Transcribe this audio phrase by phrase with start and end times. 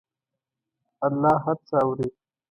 [1.07, 2.09] الله هر څه اوري.